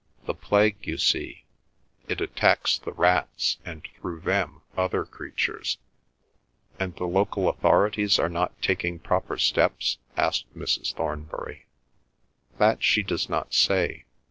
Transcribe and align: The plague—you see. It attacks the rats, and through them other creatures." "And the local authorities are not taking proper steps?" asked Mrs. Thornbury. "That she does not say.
The 0.25 0.33
plague—you 0.33 0.97
see. 0.97 1.43
It 2.07 2.21
attacks 2.21 2.79
the 2.79 2.91
rats, 2.91 3.57
and 3.63 3.83
through 3.99 4.21
them 4.21 4.63
other 4.75 5.05
creatures." 5.05 5.77
"And 6.79 6.95
the 6.95 7.05
local 7.05 7.47
authorities 7.47 8.17
are 8.17 8.27
not 8.27 8.59
taking 8.63 8.97
proper 8.97 9.37
steps?" 9.37 9.99
asked 10.17 10.57
Mrs. 10.57 10.93
Thornbury. 10.95 11.67
"That 12.57 12.81
she 12.81 13.03
does 13.03 13.29
not 13.29 13.53
say. 13.53 14.05